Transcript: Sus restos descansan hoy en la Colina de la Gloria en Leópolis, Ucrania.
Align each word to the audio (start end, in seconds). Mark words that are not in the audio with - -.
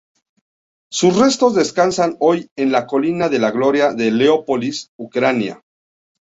Sus 0.91 1.15
restos 1.19 1.53
descansan 1.53 2.17
hoy 2.19 2.49
en 2.55 2.71
la 2.71 2.87
Colina 2.87 3.29
de 3.29 3.37
la 3.37 3.51
Gloria 3.51 3.89
en 3.95 4.17
Leópolis, 4.17 4.89
Ucrania. 4.97 5.61